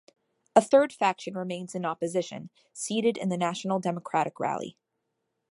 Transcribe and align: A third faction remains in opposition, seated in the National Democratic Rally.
A 0.55 0.61
third 0.61 0.91
faction 0.91 1.35
remains 1.37 1.75
in 1.75 1.85
opposition, 1.85 2.49
seated 2.73 3.17
in 3.17 3.29
the 3.29 3.37
National 3.37 3.79
Democratic 3.79 4.39
Rally. 4.39 4.75